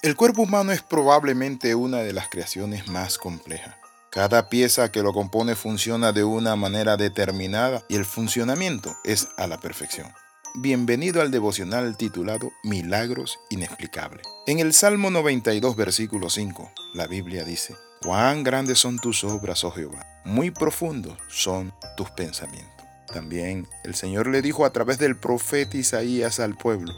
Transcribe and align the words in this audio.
El 0.00 0.14
cuerpo 0.14 0.42
humano 0.42 0.70
es 0.70 0.80
probablemente 0.80 1.74
una 1.74 1.98
de 1.98 2.12
las 2.12 2.28
creaciones 2.28 2.86
más 2.86 3.18
complejas. 3.18 3.74
Cada 4.10 4.48
pieza 4.48 4.92
que 4.92 5.02
lo 5.02 5.12
compone 5.12 5.56
funciona 5.56 6.12
de 6.12 6.22
una 6.22 6.54
manera 6.54 6.96
determinada 6.96 7.82
y 7.88 7.96
el 7.96 8.04
funcionamiento 8.04 8.94
es 9.02 9.28
a 9.36 9.48
la 9.48 9.58
perfección. 9.58 10.06
Bienvenido 10.54 11.20
al 11.20 11.32
devocional 11.32 11.96
titulado 11.96 12.52
Milagros 12.62 13.40
Inexplicables. 13.50 14.24
En 14.46 14.60
el 14.60 14.72
Salmo 14.72 15.10
92, 15.10 15.74
versículo 15.74 16.30
5, 16.30 16.70
la 16.94 17.08
Biblia 17.08 17.42
dice, 17.42 17.74
Cuán 18.00 18.44
grandes 18.44 18.78
son 18.78 19.00
tus 19.00 19.24
obras, 19.24 19.64
oh 19.64 19.72
Jehová, 19.72 20.06
muy 20.24 20.52
profundos 20.52 21.18
son 21.28 21.74
tus 21.96 22.08
pensamientos. 22.12 22.86
También 23.12 23.66
el 23.82 23.96
Señor 23.96 24.28
le 24.28 24.42
dijo 24.42 24.64
a 24.64 24.70
través 24.70 24.98
del 24.98 25.16
profeta 25.16 25.76
Isaías 25.76 26.38
al 26.38 26.56
pueblo, 26.56 26.94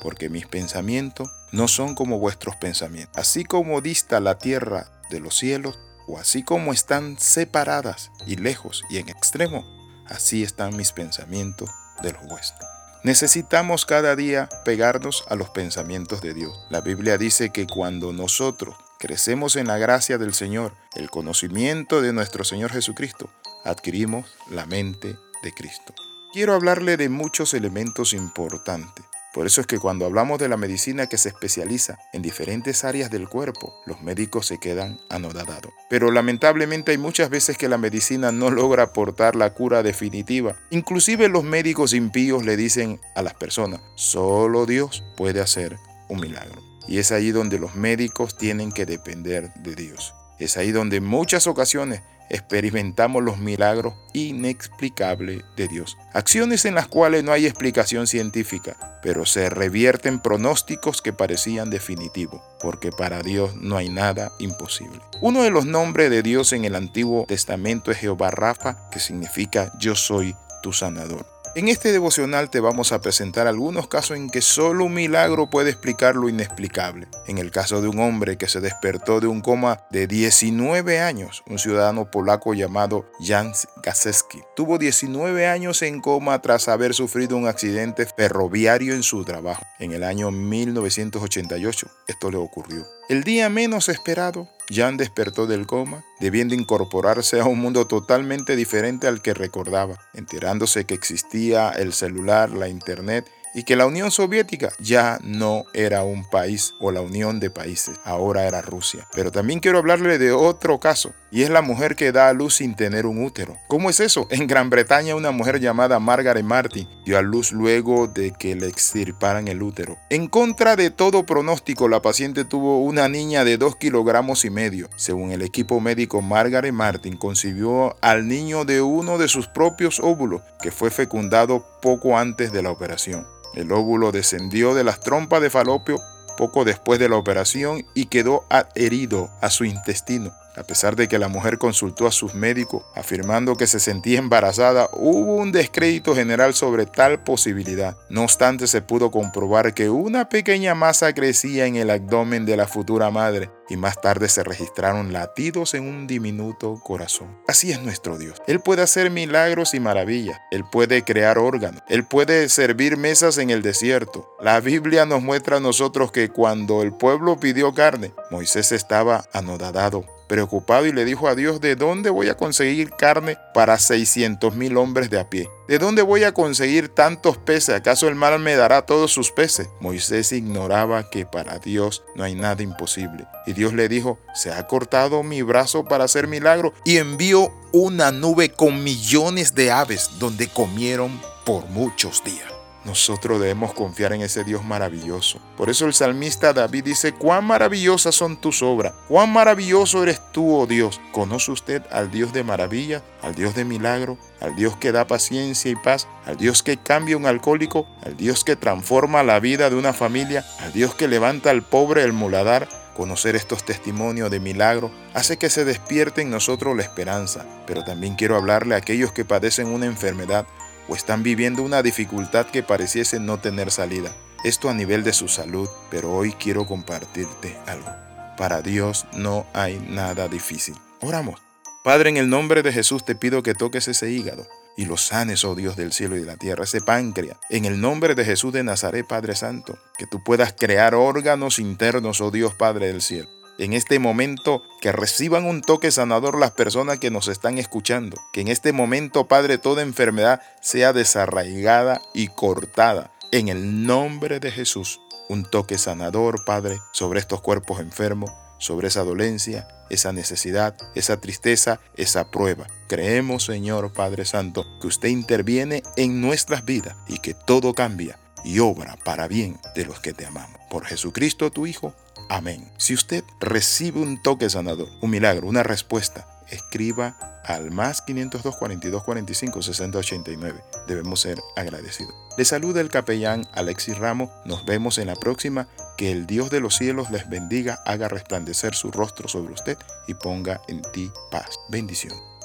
porque 0.00 0.28
mis 0.28 0.46
pensamientos 0.46 1.30
no 1.52 1.68
son 1.68 1.94
como 1.94 2.18
vuestros 2.18 2.56
pensamientos. 2.56 3.16
Así 3.16 3.44
como 3.44 3.80
dista 3.80 4.20
la 4.20 4.38
tierra 4.38 4.90
de 5.10 5.20
los 5.20 5.36
cielos, 5.36 5.78
o 6.06 6.18
así 6.18 6.42
como 6.42 6.72
están 6.72 7.18
separadas 7.18 8.12
y 8.26 8.36
lejos 8.36 8.82
y 8.90 8.98
en 8.98 9.08
extremo, 9.08 9.64
así 10.06 10.42
están 10.42 10.76
mis 10.76 10.92
pensamientos 10.92 11.70
de 12.02 12.12
los 12.12 12.22
vuestros. 12.26 12.68
Necesitamos 13.02 13.86
cada 13.86 14.16
día 14.16 14.48
pegarnos 14.64 15.24
a 15.28 15.36
los 15.36 15.50
pensamientos 15.50 16.22
de 16.22 16.34
Dios. 16.34 16.58
La 16.70 16.80
Biblia 16.80 17.18
dice 17.18 17.50
que 17.50 17.66
cuando 17.66 18.12
nosotros 18.12 18.74
crecemos 18.98 19.56
en 19.56 19.68
la 19.68 19.78
gracia 19.78 20.18
del 20.18 20.34
Señor, 20.34 20.74
el 20.94 21.10
conocimiento 21.10 22.00
de 22.02 22.12
nuestro 22.12 22.44
Señor 22.44 22.72
Jesucristo, 22.72 23.30
adquirimos 23.64 24.26
la 24.50 24.66
mente 24.66 25.16
de 25.42 25.52
Cristo. 25.52 25.94
Quiero 26.32 26.54
hablarle 26.54 26.96
de 26.96 27.08
muchos 27.08 27.54
elementos 27.54 28.12
importantes 28.12 29.04
por 29.36 29.46
eso 29.46 29.60
es 29.60 29.66
que 29.66 29.78
cuando 29.78 30.06
hablamos 30.06 30.38
de 30.38 30.48
la 30.48 30.56
medicina 30.56 31.08
que 31.08 31.18
se 31.18 31.28
especializa 31.28 31.98
en 32.14 32.22
diferentes 32.22 32.84
áreas 32.84 33.10
del 33.10 33.28
cuerpo, 33.28 33.78
los 33.84 34.00
médicos 34.00 34.46
se 34.46 34.56
quedan 34.56 34.98
anodadados. 35.10 35.74
Pero 35.90 36.10
lamentablemente 36.10 36.92
hay 36.92 36.96
muchas 36.96 37.28
veces 37.28 37.58
que 37.58 37.68
la 37.68 37.76
medicina 37.76 38.32
no 38.32 38.48
logra 38.48 38.84
aportar 38.84 39.36
la 39.36 39.52
cura 39.52 39.82
definitiva. 39.82 40.56
Inclusive 40.70 41.28
los 41.28 41.44
médicos 41.44 41.92
impíos 41.92 42.46
le 42.46 42.56
dicen 42.56 42.98
a 43.14 43.20
las 43.20 43.34
personas, 43.34 43.82
solo 43.94 44.64
Dios 44.64 45.04
puede 45.18 45.42
hacer 45.42 45.76
un 46.08 46.20
milagro. 46.20 46.62
Y 46.88 46.96
es 46.96 47.12
ahí 47.12 47.30
donde 47.30 47.58
los 47.58 47.74
médicos 47.74 48.38
tienen 48.38 48.72
que 48.72 48.86
depender 48.86 49.52
de 49.56 49.74
Dios. 49.74 50.14
Es 50.38 50.56
ahí 50.56 50.72
donde 50.72 50.96
en 50.96 51.04
muchas 51.04 51.46
ocasiones 51.46 52.00
experimentamos 52.30 53.22
los 53.22 53.38
milagros 53.38 53.94
inexplicables 54.12 55.44
de 55.56 55.68
Dios. 55.68 55.96
Acciones 56.12 56.64
en 56.64 56.74
las 56.74 56.88
cuales 56.88 57.24
no 57.24 57.32
hay 57.32 57.46
explicación 57.46 58.06
científica, 58.06 58.76
pero 59.02 59.26
se 59.26 59.50
revierten 59.50 60.20
pronósticos 60.20 61.02
que 61.02 61.12
parecían 61.12 61.70
definitivos, 61.70 62.40
porque 62.60 62.90
para 62.90 63.22
Dios 63.22 63.54
no 63.56 63.76
hay 63.76 63.88
nada 63.88 64.32
imposible. 64.38 65.00
Uno 65.20 65.42
de 65.42 65.50
los 65.50 65.66
nombres 65.66 66.10
de 66.10 66.22
Dios 66.22 66.52
en 66.52 66.64
el 66.64 66.74
Antiguo 66.74 67.26
Testamento 67.26 67.90
es 67.90 67.98
Jehová 67.98 68.30
Rafa, 68.30 68.88
que 68.90 69.00
significa 69.00 69.72
yo 69.78 69.94
soy 69.94 70.34
tu 70.62 70.72
sanador. 70.72 71.35
En 71.56 71.68
este 71.68 71.90
devocional 71.90 72.50
te 72.50 72.60
vamos 72.60 72.92
a 72.92 73.00
presentar 73.00 73.46
algunos 73.46 73.88
casos 73.88 74.18
en 74.18 74.28
que 74.28 74.42
solo 74.42 74.84
un 74.84 74.92
milagro 74.92 75.48
puede 75.48 75.70
explicar 75.70 76.14
lo 76.14 76.28
inexplicable. 76.28 77.08
En 77.26 77.38
el 77.38 77.50
caso 77.50 77.80
de 77.80 77.88
un 77.88 77.98
hombre 77.98 78.36
que 78.36 78.46
se 78.46 78.60
despertó 78.60 79.20
de 79.20 79.26
un 79.26 79.40
coma 79.40 79.80
de 79.90 80.06
19 80.06 81.00
años, 81.00 81.42
un 81.46 81.58
ciudadano 81.58 82.10
polaco 82.10 82.52
llamado 82.52 83.10
Jan 83.20 83.54
Gaseski. 83.82 84.42
Tuvo 84.54 84.76
19 84.76 85.46
años 85.46 85.80
en 85.80 86.02
coma 86.02 86.42
tras 86.42 86.68
haber 86.68 86.92
sufrido 86.92 87.38
un 87.38 87.46
accidente 87.46 88.04
ferroviario 88.04 88.92
en 88.92 89.02
su 89.02 89.24
trabajo. 89.24 89.64
En 89.78 89.94
el 89.94 90.04
año 90.04 90.30
1988 90.30 91.86
esto 92.06 92.30
le 92.30 92.36
ocurrió. 92.36 92.86
El 93.08 93.24
día 93.24 93.48
menos 93.48 93.88
esperado, 93.88 94.46
Jan 94.68 94.96
despertó 94.96 95.46
del 95.46 95.66
coma, 95.66 96.04
debiendo 96.20 96.54
incorporarse 96.54 97.40
a 97.40 97.44
un 97.44 97.60
mundo 97.60 97.86
totalmente 97.86 98.56
diferente 98.56 99.06
al 99.06 99.22
que 99.22 99.34
recordaba, 99.34 99.98
enterándose 100.14 100.86
que 100.86 100.94
existía 100.94 101.70
el 101.70 101.92
celular, 101.92 102.50
la 102.50 102.68
internet 102.68 103.30
y 103.56 103.62
que 103.62 103.74
la 103.74 103.86
Unión 103.86 104.10
Soviética 104.10 104.70
ya 104.78 105.18
no 105.24 105.64
era 105.72 106.04
un 106.04 106.28
país 106.28 106.74
o 106.78 106.92
la 106.92 107.00
Unión 107.00 107.40
de 107.40 107.48
Países, 107.48 107.98
ahora 108.04 108.46
era 108.46 108.60
Rusia. 108.60 109.06
Pero 109.14 109.32
también 109.32 109.60
quiero 109.60 109.78
hablarle 109.78 110.18
de 110.18 110.30
otro 110.30 110.78
caso, 110.78 111.14
y 111.30 111.42
es 111.42 111.48
la 111.48 111.62
mujer 111.62 111.96
que 111.96 112.12
da 112.12 112.28
a 112.28 112.34
luz 112.34 112.56
sin 112.56 112.76
tener 112.76 113.06
un 113.06 113.24
útero. 113.24 113.56
¿Cómo 113.66 113.88
es 113.88 113.98
eso? 114.00 114.28
En 114.30 114.46
Gran 114.46 114.68
Bretaña 114.68 115.16
una 115.16 115.30
mujer 115.30 115.58
llamada 115.58 115.98
Margaret 115.98 116.44
Martin 116.44 116.86
dio 117.06 117.16
a 117.16 117.22
luz 117.22 117.50
luego 117.50 118.08
de 118.08 118.32
que 118.32 118.54
le 118.54 118.68
extirparan 118.68 119.48
el 119.48 119.62
útero. 119.62 119.96
En 120.10 120.28
contra 120.28 120.76
de 120.76 120.90
todo 120.90 121.24
pronóstico, 121.24 121.88
la 121.88 122.02
paciente 122.02 122.44
tuvo 122.44 122.82
una 122.82 123.08
niña 123.08 123.44
de 123.44 123.56
2 123.56 123.76
kilogramos 123.76 124.44
y 124.44 124.50
medio. 124.50 124.90
Según 124.96 125.32
el 125.32 125.40
equipo 125.40 125.80
médico, 125.80 126.20
Margaret 126.20 126.74
Martin 126.74 127.16
concibió 127.16 127.96
al 128.02 128.28
niño 128.28 128.66
de 128.66 128.82
uno 128.82 129.16
de 129.16 129.28
sus 129.28 129.46
propios 129.46 129.98
óvulos, 129.98 130.42
que 130.60 130.70
fue 130.70 130.90
fecundado 130.90 131.66
poco 131.80 132.18
antes 132.18 132.52
de 132.52 132.62
la 132.62 132.70
operación. 132.70 133.26
El 133.56 133.72
óvulo 133.72 134.12
descendió 134.12 134.74
de 134.74 134.84
las 134.84 135.00
trompas 135.00 135.40
de 135.40 135.50
falopio 135.50 136.00
poco 136.36 136.64
después 136.64 137.00
de 137.00 137.08
la 137.08 137.16
operación 137.16 137.86
y 137.94 138.06
quedó 138.06 138.44
adherido 138.50 139.30
a 139.40 139.50
su 139.50 139.64
intestino. 139.64 140.32
A 140.56 140.62
pesar 140.62 140.96
de 140.96 141.06
que 141.06 141.18
la 141.18 141.28
mujer 141.28 141.58
consultó 141.58 142.06
a 142.06 142.12
sus 142.12 142.34
médicos 142.34 142.82
afirmando 142.94 143.56
que 143.56 143.66
se 143.66 143.78
sentía 143.78 144.18
embarazada, 144.18 144.88
hubo 144.92 145.36
un 145.36 145.52
descrédito 145.52 146.14
general 146.14 146.54
sobre 146.54 146.86
tal 146.86 147.22
posibilidad. 147.22 147.96
No 148.08 148.22
obstante, 148.22 148.66
se 148.66 148.80
pudo 148.80 149.10
comprobar 149.10 149.74
que 149.74 149.90
una 149.90 150.28
pequeña 150.28 150.74
masa 150.74 151.12
crecía 151.12 151.66
en 151.66 151.76
el 151.76 151.90
abdomen 151.90 152.46
de 152.46 152.56
la 152.56 152.66
futura 152.66 153.10
madre 153.10 153.50
y 153.68 153.76
más 153.76 154.00
tarde 154.00 154.28
se 154.28 154.44
registraron 154.44 155.12
latidos 155.12 155.74
en 155.74 155.86
un 155.86 156.06
diminuto 156.06 156.80
corazón. 156.82 157.36
Así 157.48 157.72
es 157.72 157.82
nuestro 157.82 158.16
Dios. 158.16 158.40
Él 158.46 158.60
puede 158.60 158.82
hacer 158.82 159.10
milagros 159.10 159.74
y 159.74 159.80
maravillas. 159.80 160.40
Él 160.50 160.64
puede 160.70 161.02
crear 161.02 161.38
órganos. 161.38 161.82
Él 161.88 162.04
puede 162.04 162.48
servir 162.48 162.96
mesas 162.96 163.38
en 163.38 163.50
el 163.50 163.62
desierto. 163.62 164.34
La 164.40 164.60
Biblia 164.60 165.04
nos 165.04 165.22
muestra 165.22 165.56
a 165.56 165.60
nosotros 165.60 166.12
que 166.12 166.28
cuando 166.28 166.82
el 166.82 166.92
pueblo 166.92 167.38
pidió 167.38 167.74
carne, 167.74 168.12
Moisés 168.30 168.72
estaba 168.72 169.24
anodadado 169.32 170.15
preocupado 170.26 170.86
y 170.86 170.92
le 170.92 171.04
dijo 171.04 171.28
a 171.28 171.34
Dios, 171.34 171.60
¿de 171.60 171.76
dónde 171.76 172.10
voy 172.10 172.28
a 172.28 172.36
conseguir 172.36 172.90
carne 172.90 173.38
para 173.54 173.78
600 173.78 174.54
mil 174.54 174.76
hombres 174.76 175.10
de 175.10 175.20
a 175.20 175.28
pie? 175.28 175.48
¿De 175.68 175.78
dónde 175.78 176.02
voy 176.02 176.24
a 176.24 176.32
conseguir 176.32 176.88
tantos 176.88 177.38
peces? 177.38 177.74
¿Acaso 177.74 178.08
el 178.08 178.14
mar 178.14 178.38
me 178.38 178.54
dará 178.56 178.82
todos 178.82 179.12
sus 179.12 179.32
peces? 179.32 179.68
Moisés 179.80 180.32
ignoraba 180.32 181.10
que 181.10 181.26
para 181.26 181.58
Dios 181.58 182.04
no 182.14 182.24
hay 182.24 182.34
nada 182.34 182.62
imposible. 182.62 183.26
Y 183.46 183.52
Dios 183.52 183.72
le 183.72 183.88
dijo, 183.88 184.18
se 184.34 184.52
ha 184.52 184.66
cortado 184.66 185.22
mi 185.22 185.42
brazo 185.42 185.84
para 185.84 186.04
hacer 186.04 186.28
milagro. 186.28 186.72
Y 186.84 186.98
envió 186.98 187.52
una 187.72 188.12
nube 188.12 188.50
con 188.50 188.82
millones 188.84 189.54
de 189.54 189.70
aves 189.70 190.10
donde 190.18 190.48
comieron 190.48 191.20
por 191.44 191.66
muchos 191.66 192.22
días. 192.24 192.55
Nosotros 192.86 193.40
debemos 193.40 193.74
confiar 193.74 194.12
en 194.12 194.22
ese 194.22 194.44
Dios 194.44 194.64
maravilloso. 194.64 195.40
Por 195.56 195.68
eso 195.70 195.86
el 195.86 195.92
salmista 195.92 196.52
David 196.52 196.84
dice, 196.84 197.12
cuán 197.12 197.44
maravillosas 197.44 198.14
son 198.14 198.36
tus 198.36 198.62
obras, 198.62 198.94
cuán 199.08 199.32
maravilloso 199.32 200.04
eres 200.04 200.20
tú, 200.30 200.56
oh 200.56 200.68
Dios. 200.68 201.00
¿Conoce 201.10 201.50
usted 201.50 201.82
al 201.90 202.12
Dios 202.12 202.32
de 202.32 202.44
maravilla, 202.44 203.02
al 203.22 203.34
Dios 203.34 203.56
de 203.56 203.64
milagro, 203.64 204.18
al 204.40 204.54
Dios 204.54 204.76
que 204.76 204.92
da 204.92 205.08
paciencia 205.08 205.68
y 205.68 205.74
paz, 205.74 206.06
al 206.26 206.36
Dios 206.36 206.62
que 206.62 206.76
cambia 206.76 207.16
un 207.16 207.26
alcohólico, 207.26 207.88
al 208.04 208.16
Dios 208.16 208.44
que 208.44 208.54
transforma 208.54 209.24
la 209.24 209.40
vida 209.40 209.68
de 209.68 209.74
una 209.74 209.92
familia, 209.92 210.46
al 210.60 210.72
Dios 210.72 210.94
que 210.94 211.08
levanta 211.08 211.50
al 211.50 211.62
pobre 211.62 212.04
el 212.04 212.12
muladar? 212.12 212.68
Conocer 212.96 213.34
estos 213.34 213.64
testimonios 213.64 214.30
de 214.30 214.38
milagro 214.38 214.92
hace 215.12 215.38
que 215.38 215.50
se 215.50 215.64
despierte 215.64 216.22
en 216.22 216.30
nosotros 216.30 216.76
la 216.76 216.82
esperanza, 216.82 217.44
pero 217.66 217.84
también 217.84 218.14
quiero 218.14 218.36
hablarle 218.36 218.74
a 218.74 218.78
aquellos 218.78 219.12
que 219.12 219.24
padecen 219.24 219.66
una 219.66 219.86
enfermedad 219.86 220.46
o 220.88 220.94
están 220.94 221.22
viviendo 221.22 221.62
una 221.62 221.82
dificultad 221.82 222.46
que 222.46 222.62
pareciese 222.62 223.20
no 223.20 223.38
tener 223.38 223.70
salida. 223.70 224.10
Esto 224.44 224.68
a 224.68 224.74
nivel 224.74 225.02
de 225.04 225.12
su 225.12 225.28
salud, 225.28 225.68
pero 225.90 226.12
hoy 226.12 226.32
quiero 226.32 226.66
compartirte 226.66 227.56
algo. 227.66 227.90
Para 228.36 228.62
Dios 228.62 229.06
no 229.14 229.46
hay 229.54 229.78
nada 229.88 230.28
difícil. 230.28 230.74
Oramos. 231.00 231.40
Padre, 231.82 232.10
en 232.10 232.16
el 232.16 232.28
nombre 232.28 232.62
de 232.62 232.72
Jesús 232.72 233.04
te 233.04 233.14
pido 233.14 233.42
que 233.42 233.54
toques 233.54 233.88
ese 233.88 234.10
hígado 234.10 234.46
y 234.76 234.84
lo 234.84 234.96
sanes, 234.96 235.44
oh 235.44 235.54
Dios 235.54 235.76
del 235.76 235.92
cielo 235.92 236.16
y 236.16 236.20
de 236.20 236.26
la 236.26 236.36
tierra, 236.36 236.64
ese 236.64 236.80
páncreas. 236.80 237.38
En 237.48 237.64
el 237.64 237.80
nombre 237.80 238.14
de 238.14 238.24
Jesús 238.24 238.52
de 238.52 238.62
Nazaret, 238.62 239.06
Padre 239.06 239.34
Santo, 239.34 239.78
que 239.96 240.06
tú 240.06 240.22
puedas 240.22 240.52
crear 240.52 240.94
órganos 240.94 241.58
internos, 241.58 242.20
oh 242.20 242.30
Dios 242.30 242.54
Padre 242.54 242.88
del 242.88 243.00
cielo 243.02 243.28
en 243.58 243.72
este 243.72 243.98
momento 243.98 244.62
que 244.80 244.92
reciban 244.92 245.44
un 245.44 245.62
toque 245.62 245.90
sanador 245.90 246.38
las 246.38 246.52
personas 246.52 246.98
que 246.98 247.10
nos 247.10 247.28
están 247.28 247.58
escuchando. 247.58 248.16
Que 248.32 248.40
en 248.40 248.48
este 248.48 248.72
momento, 248.72 249.28
Padre, 249.28 249.58
toda 249.58 249.82
enfermedad 249.82 250.40
sea 250.60 250.92
desarraigada 250.92 252.00
y 252.14 252.28
cortada. 252.28 253.12
En 253.32 253.48
el 253.48 253.86
nombre 253.86 254.40
de 254.40 254.50
Jesús, 254.50 255.00
un 255.28 255.44
toque 255.44 255.78
sanador, 255.78 256.44
Padre, 256.44 256.78
sobre 256.92 257.20
estos 257.20 257.40
cuerpos 257.40 257.80
enfermos, 257.80 258.30
sobre 258.58 258.88
esa 258.88 259.04
dolencia, 259.04 259.68
esa 259.90 260.12
necesidad, 260.12 260.76
esa 260.94 261.20
tristeza, 261.20 261.80
esa 261.96 262.30
prueba. 262.30 262.66
Creemos, 262.88 263.44
Señor 263.44 263.92
Padre 263.92 264.24
Santo, 264.24 264.66
que 264.80 264.86
usted 264.86 265.08
interviene 265.08 265.82
en 265.96 266.20
nuestras 266.20 266.64
vidas 266.64 266.96
y 267.08 267.18
que 267.18 267.34
todo 267.34 267.74
cambia 267.74 268.18
y 268.44 268.60
obra 268.60 268.96
para 269.04 269.28
bien 269.28 269.58
de 269.74 269.84
los 269.84 270.00
que 270.00 270.12
te 270.12 270.26
amamos. 270.26 270.60
Por 270.70 270.84
Jesucristo, 270.84 271.50
tu 271.50 271.66
Hijo. 271.66 271.94
Amén. 272.28 272.70
Si 272.76 272.94
usted 272.94 273.24
recibe 273.40 274.00
un 274.00 274.20
toque 274.20 274.50
sanador, 274.50 274.88
un 275.00 275.10
milagro, 275.10 275.46
una 275.46 275.62
respuesta, 275.62 276.26
escriba 276.50 277.16
al 277.44 277.70
más 277.70 278.02
502 278.02 278.56
42 278.56 279.02
45 279.04 279.62
60 279.62 279.98
89. 279.98 280.64
Debemos 280.88 281.20
ser 281.20 281.38
agradecidos. 281.54 282.14
Le 282.36 282.44
saluda 282.44 282.80
el 282.80 282.88
capellán 282.88 283.46
Alexis 283.52 283.98
Ramos. 283.98 284.30
Nos 284.44 284.64
vemos 284.64 284.98
en 284.98 285.06
la 285.06 285.14
próxima. 285.14 285.68
Que 285.96 286.12
el 286.12 286.26
Dios 286.26 286.50
de 286.50 286.60
los 286.60 286.76
cielos 286.76 287.10
les 287.10 287.26
bendiga, 287.30 287.80
haga 287.86 288.08
resplandecer 288.08 288.74
su 288.74 288.90
rostro 288.90 289.28
sobre 289.28 289.54
usted 289.54 289.78
y 290.06 290.12
ponga 290.12 290.60
en 290.68 290.82
ti 290.92 291.10
paz. 291.30 291.58
Bendición. 291.70 292.35